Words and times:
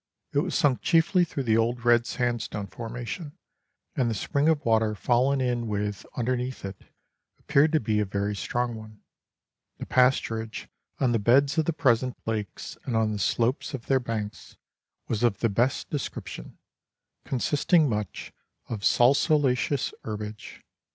It 0.33 0.39
was 0.39 0.55
sunk 0.55 0.81
chiefly 0.81 1.23
through 1.23 1.43
the 1.43 1.57
old 1.57 1.85
red 1.85 2.07
sandstone 2.07 2.65
formation, 2.65 3.37
1 3.93 3.97
and 3.97 4.09
the 4.09 4.15
spring 4.15 4.49
of 4.49 4.65
water 4.65 4.95
fallen 4.95 5.39
in 5.39 5.67
with 5.67 6.07
underneath 6.17 6.65
it 6.65 6.85
appeared 7.37 7.71
to 7.73 7.79
be 7.79 7.99
a 7.99 8.05
very 8.05 8.35
strong 8.35 8.73
one. 8.73 9.03
The 9.77 9.85
pasturage 9.85 10.65
on 10.99 11.11
the 11.11 11.19
beds 11.19 11.59
of 11.59 11.65
the 11.65 11.71
present 11.73 12.17
lakes, 12.25 12.79
and 12.85 12.97
on 12.97 13.11
the 13.11 13.19
slopes 13.19 13.75
of 13.75 13.85
their 13.85 13.99
banks, 13.99 14.57
was 15.07 15.21
of 15.21 15.37
the 15.37 15.49
best 15.49 15.91
description, 15.91 16.57
consisting 17.23 17.87
much 17.87 18.33
of 18.69 18.81
salsolaceous 18.83 19.93
herbage. 20.03 20.63